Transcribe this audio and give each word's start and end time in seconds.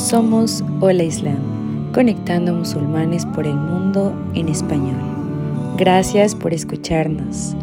Somos 0.00 0.64
Hola 0.80 1.02
Islam, 1.02 1.92
conectando 1.92 2.54
musulmanes 2.54 3.26
por 3.26 3.46
el 3.46 3.54
mundo 3.54 4.14
en 4.34 4.48
español. 4.48 4.96
Gracias 5.76 6.34
por 6.34 6.54
escucharnos. 6.54 7.54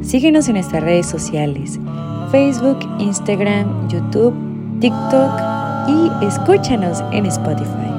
Síguenos 0.00 0.46
en 0.46 0.54
nuestras 0.54 0.84
redes 0.84 1.06
sociales, 1.06 1.80
Facebook, 2.30 2.78
Instagram, 3.00 3.88
YouTube, 3.88 4.32
TikTok 4.78 5.32
y 5.88 6.24
escúchanos 6.24 7.02
en 7.10 7.26
Spotify. 7.26 7.91